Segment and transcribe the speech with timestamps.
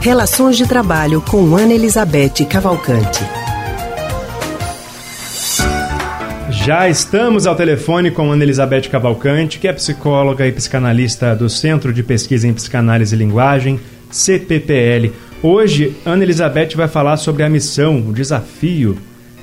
[0.00, 3.22] Relações de Trabalho com Ana Elizabeth Cavalcante.
[6.48, 11.92] Já estamos ao telefone com Ana Elizabeth Cavalcante, que é psicóloga e psicanalista do Centro
[11.92, 13.78] de Pesquisa em Psicanálise e Linguagem,
[14.10, 15.12] CPPL.
[15.42, 18.96] Hoje, Ana Elizabeth vai falar sobre a missão, o desafio,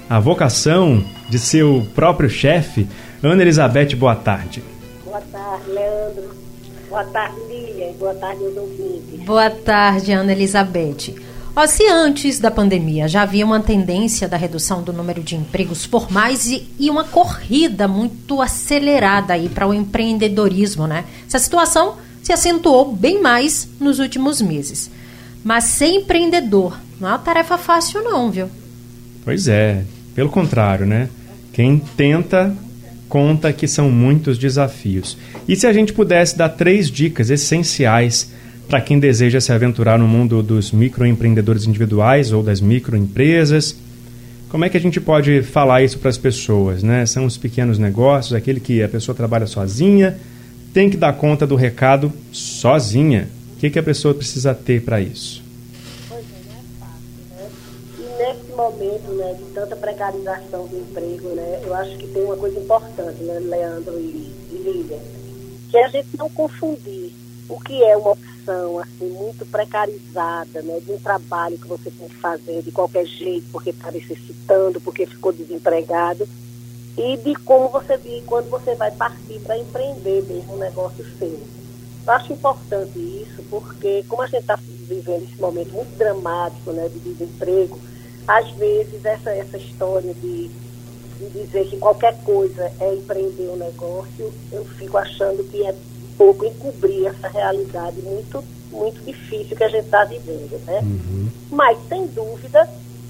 [0.10, 2.88] a vocação de seu próprio chefe.
[3.21, 4.64] Ana Elizabeth, boa tarde.
[5.05, 6.46] Boa tarde, Leandro.
[6.90, 7.94] Boa tarde, Lília.
[8.00, 9.26] Boa tarde aos ouvintes.
[9.26, 11.16] Boa tarde, Ana Elizabeth.
[11.55, 15.86] Ó, se antes da pandemia já havia uma tendência da redução do número de empregos
[15.86, 21.04] formais e, e uma corrida muito acelerada aí para o empreendedorismo, né?
[21.28, 24.92] Essa situação se acentuou bem mais nos últimos meses.
[25.44, 28.50] Mas ser empreendedor não é uma tarefa fácil não, viu?
[29.26, 29.84] Pois é,
[30.14, 31.09] pelo contrário, né?
[31.52, 32.56] Quem tenta
[33.07, 35.17] conta que são muitos desafios.
[35.47, 38.31] E se a gente pudesse dar três dicas essenciais
[38.67, 43.75] para quem deseja se aventurar no mundo dos microempreendedores individuais ou das microempresas,
[44.49, 46.81] como é que a gente pode falar isso para as pessoas?
[46.81, 47.05] Né?
[47.05, 50.17] São os pequenos negócios, aquele que a pessoa trabalha sozinha,
[50.73, 53.27] tem que dar conta do recado sozinha.
[53.55, 55.44] O que, que a pessoa precisa ter para isso?
[56.08, 57.06] Pois é, não é fácil,
[57.97, 62.38] E nesse momento né, de tanta precarização do emprego, né, eu acho que tem uma
[62.38, 64.99] coisa importante, né, Leandro e, e Lívia,
[65.69, 67.11] que é a gente não confundir
[67.49, 72.08] o que é uma opção assim muito precarizada, né, de um trabalho que você tem
[72.08, 76.27] que fazer de qualquer jeito porque está necessitando, porque ficou desempregado,
[76.97, 81.56] e de como você vê quando você vai partir para empreender mesmo um negócio seu.
[82.08, 86.99] Acho importante isso porque como a gente está vivendo esse momento muito dramático, né, de
[86.99, 87.80] desemprego,
[88.27, 90.49] às vezes essa essa história de
[91.19, 95.73] de dizer que qualquer coisa é empreender um negócio, eu fico achando que é
[96.17, 100.80] pouco encobrir essa realidade muito, muito difícil que a gente está vivendo, né?
[100.81, 101.30] Uhum.
[101.52, 102.69] Mas, sem dúvida,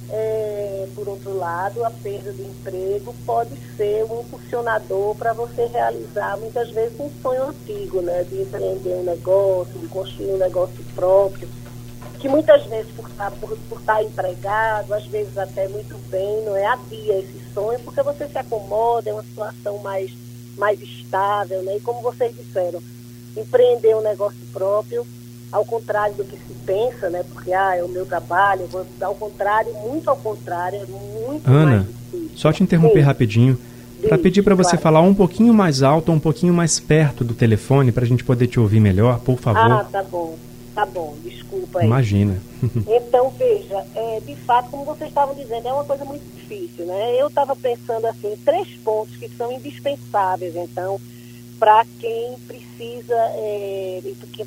[0.09, 0.66] é,
[0.97, 6.71] por outro lado, a perda do emprego pode ser um impulsionador para você realizar, muitas
[6.71, 8.23] vezes, um sonho antigo, né?
[8.23, 11.47] De empreender um negócio, de construir um negócio próprio,
[12.17, 15.95] que muitas vezes, por estar, tá, por, por estar tá empregado, às vezes até muito
[16.09, 16.65] bem, não é?
[16.65, 20.11] Adia esse sonho, porque você se acomoda, é uma situação mais,
[20.57, 21.77] mais estável, né?
[21.77, 22.81] E como vocês disseram,
[23.35, 25.05] empreender um negócio próprio,
[25.51, 27.23] ao contrário do que se pensa, né?
[27.33, 31.49] Porque ah, é o meu trabalho, eu vou ao contrário, muito ao contrário, é muito
[31.49, 31.87] Ana,
[32.35, 33.05] só te interromper Sim.
[33.05, 33.59] rapidinho.
[34.07, 34.83] Para pedir para você claro.
[34.83, 38.47] falar um pouquinho mais alto, um pouquinho mais perto do telefone, para a gente poder
[38.47, 39.71] te ouvir melhor, por favor.
[39.71, 40.37] Ah, tá bom,
[40.75, 41.87] tá bom, desculpa aí.
[41.87, 42.37] Imagina.
[42.87, 47.19] então, veja, é, de fato, como vocês estavam dizendo, é uma coisa muito difícil, né?
[47.19, 50.99] Eu estava pensando assim, três pontos que são indispensáveis, então,
[51.59, 54.01] para quem precisa, é,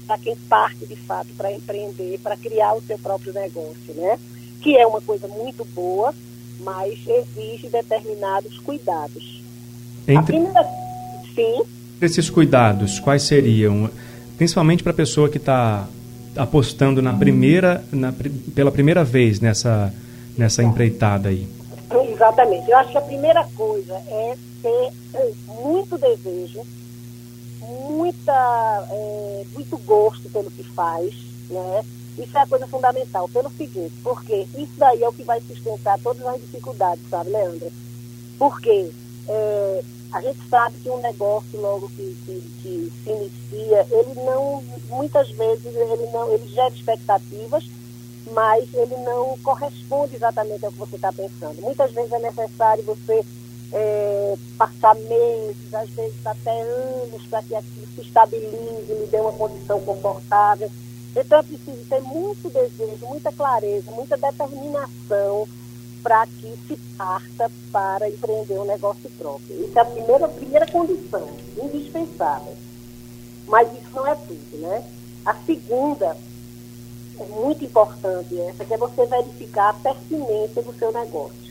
[0.07, 4.19] para quem parte de fato para empreender, para criar o seu próprio negócio, né?
[4.61, 6.15] Que é uma coisa muito boa,
[6.61, 9.43] mas exige determinados cuidados.
[10.07, 10.37] Entre...
[10.37, 10.63] Primeira...
[11.35, 11.63] Sim.
[12.01, 13.91] Esses cuidados, quais seriam?
[14.37, 15.87] Principalmente para a pessoa que está
[16.37, 18.13] apostando na primeira, na,
[18.55, 19.93] pela primeira vez nessa,
[20.37, 21.47] nessa empreitada aí.
[22.13, 22.71] Exatamente.
[22.71, 24.93] Eu acho que a primeira coisa é ter
[25.63, 26.61] muito desejo,
[27.61, 31.15] muita, é, muito gosto pelo que faz,
[31.49, 31.85] né?
[32.19, 35.99] Isso é a coisa fundamental, pelo seguinte, porque isso daí é o que vai sustentar
[36.01, 37.71] todas as dificuldades, sabe, Leandra?
[38.39, 38.91] Porque
[39.29, 44.63] é, a gente sabe que um negócio logo que, que, que, se inicia, ele não,
[44.89, 47.65] muitas vezes, ele não, ele gera expectativas,
[48.33, 51.63] mas ele não corresponde exatamente ao que você está pensando.
[51.63, 53.25] Muitas vezes é necessário você
[53.73, 59.33] é, passar meses, às vezes até anos, para que aquilo se estabilize, me dê uma
[59.33, 60.71] condição confortável.
[61.15, 65.49] Então é preciso ter muito desejo, muita clareza, muita determinação
[66.03, 69.65] para que se parta para empreender um negócio próprio.
[69.65, 71.29] Isso é a primeira, a primeira condição,
[71.63, 72.55] indispensável.
[73.47, 74.85] Mas isso não é tudo, né?
[75.27, 76.17] A segunda
[77.19, 81.50] é muito importante essa, que é você verificar a pertinência do seu negócio.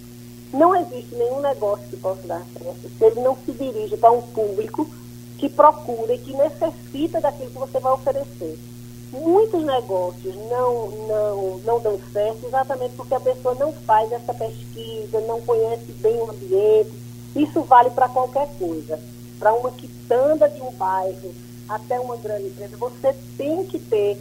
[0.51, 4.21] Não existe nenhum negócio que possa dar certo se ele não se dirige para um
[4.21, 4.89] público
[5.37, 8.57] que procura e que necessita daquilo que você vai oferecer.
[9.11, 15.21] Muitos negócios não, não, não dão certo exatamente porque a pessoa não faz essa pesquisa,
[15.21, 16.91] não conhece bem o ambiente.
[17.35, 18.99] Isso vale para qualquer coisa.
[19.39, 21.33] Para uma quitanda de um bairro
[21.67, 24.17] até uma grande empresa, você tem que ter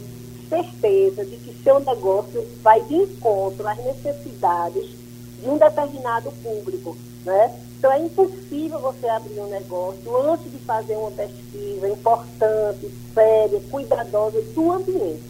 [0.47, 4.99] certeza de que seu negócio vai de encontro às necessidades
[5.41, 7.51] de um determinado público, né?
[7.77, 14.41] Então é impossível você abrir um negócio antes de fazer uma pesquisa importante, séria, cuidadosa
[14.53, 15.23] do ambiente.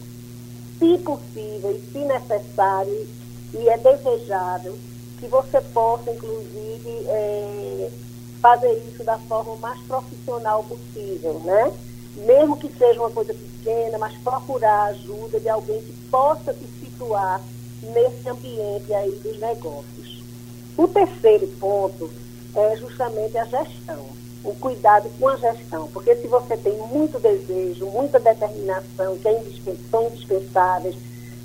[0.78, 3.06] se possível e se necessário,
[3.52, 4.76] e é desejável,
[5.20, 7.90] que você possa, inclusive, é,
[8.40, 11.72] fazer isso da forma mais profissional possível, né?
[12.16, 16.66] Mesmo que seja uma coisa pequena, mas procurar a ajuda de alguém que possa te
[16.80, 17.40] situar
[17.82, 20.22] nesse ambiente aí dos negócios.
[20.76, 22.10] O terceiro ponto
[22.54, 24.06] é justamente a gestão,
[24.42, 29.42] o cuidado com a gestão, porque se você tem muito desejo, muita determinação, que é
[29.90, 30.96] são indispensáveis,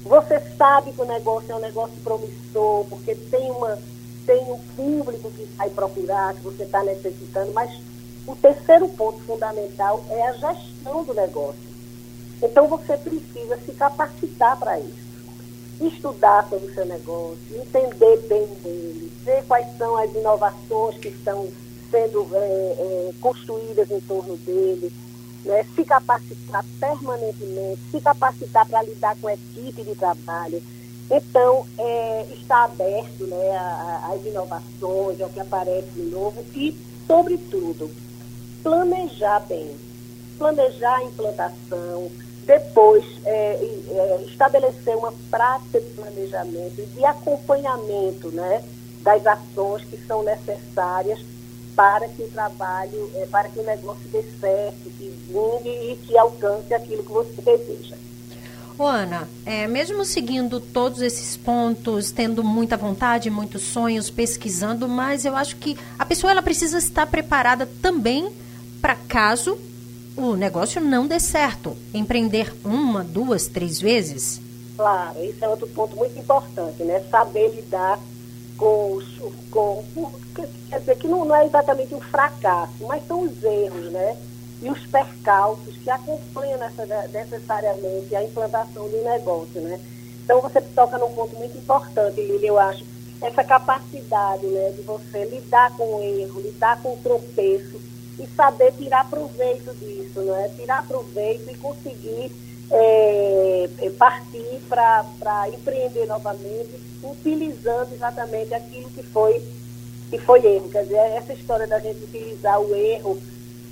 [0.04, 3.78] você sabe que o negócio é um negócio promissor, porque tem, uma,
[4.26, 7.72] tem um público que vai procurar, que você está necessitando, mas
[8.28, 11.66] o terceiro ponto fundamental é a gestão do negócio.
[12.42, 15.05] Então você precisa se capacitar para isso
[15.82, 21.50] estudar sobre o seu negócio, entender bem dele, ver quais são as inovações que estão
[21.92, 24.92] sendo é, é, construídas em torno dele,
[25.44, 25.66] né?
[25.76, 30.62] se capacitar permanentemente, se capacitar para lidar com a equipe de trabalho.
[31.10, 33.58] Então, é, está aberto né,
[34.12, 36.76] às inovações, ao que aparece de novo e,
[37.06, 37.92] sobretudo,
[38.64, 39.70] planejar bem.
[40.38, 42.12] Planejar a implantação,
[42.46, 43.60] depois, é,
[43.90, 48.64] é, estabelecer uma prática de planejamento e de acompanhamento né,
[49.02, 51.20] das ações que são necessárias
[51.76, 56.18] para que o trabalho, é, para que o negócio dê certo, que vingue e que
[56.18, 57.96] alcance aquilo que você deseja.
[58.78, 65.26] Ô Ana, é, mesmo seguindo todos esses pontos, tendo muita vontade, muitos sonhos, pesquisando, mas
[65.26, 68.30] eu acho que a pessoa ela precisa estar preparada também
[68.82, 69.58] para caso
[70.18, 71.76] o negócio não dê certo.
[71.94, 74.42] Empreender uma, duas, três vezes?
[74.76, 77.02] Claro, isso é outro ponto muito importante, né?
[77.10, 78.00] Saber lidar
[78.58, 79.06] com os.
[79.52, 79.84] Com,
[80.70, 84.18] quer dizer, que não, não é exatamente um fracasso, mas são os erros, né?
[84.62, 89.80] E os percalços que acompanham nessa, necessariamente a implantação do negócio, né?
[90.24, 92.84] Então você toca num ponto muito importante, Lili, eu acho.
[93.22, 97.80] Essa capacidade né, de você lidar com o erro, lidar com o tropeço,
[98.20, 100.50] e saber tirar proveito disso, não é?
[100.50, 102.32] Tirar proveito e conseguir
[102.72, 109.42] é, é partir para empreender novamente, utilizando exatamente aquilo que foi,
[110.10, 110.70] que foi erro.
[110.70, 113.20] Quer dizer, essa história da gente utilizar o erro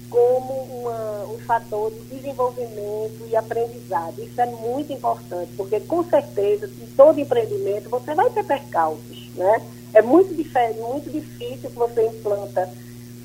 [0.10, 4.22] como uma, um fator de desenvolvimento e aprendizado.
[4.22, 9.66] Isso é muito importante, porque com certeza, em todo empreendimento, você vai ter percalços, né?
[9.92, 12.70] É muito, muito difícil que você implanta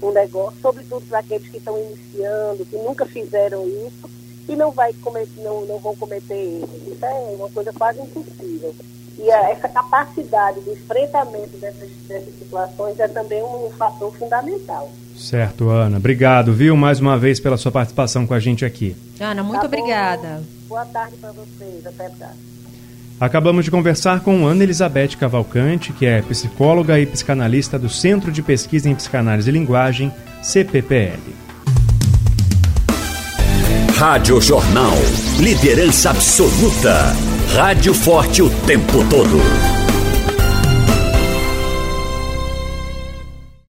[0.02, 4.08] um negócio, sobretudo para aqueles que estão iniciando, que nunca fizeram isso
[4.48, 6.70] e não, vai cometer, não, não vão cometer erros.
[6.86, 8.74] Isso é uma coisa quase impossível.
[9.18, 14.90] E a, essa capacidade de enfrentamento dessas, dessas situações é também um fator fundamental.
[15.16, 15.96] Certo, Ana.
[15.96, 18.96] Obrigado, viu, mais uma vez pela sua participação com a gente aqui.
[19.18, 20.42] Ana, muito tá obrigada.
[20.68, 21.84] Boa tarde para vocês.
[21.84, 22.57] Até mais.
[23.20, 28.42] Acabamos de conversar com Ana Elizabeth Cavalcante, que é psicóloga e psicanalista do Centro de
[28.42, 31.18] Pesquisa em Psicanálise e Linguagem, CPPL.
[33.96, 34.94] Rádio Jornal.
[35.40, 37.12] Liderança absoluta.
[37.56, 39.77] Rádio forte o tempo todo.